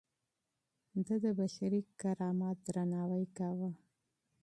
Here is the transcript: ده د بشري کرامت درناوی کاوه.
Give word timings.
ده 1.05 1.15
د 1.23 1.25
بشري 1.39 1.81
کرامت 2.01 2.57
درناوی 2.67 3.25
کاوه. 3.37 3.69